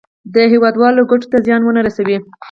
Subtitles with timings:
[0.33, 2.17] د هېوادوالو ګټو ته زیان ونه رسوي.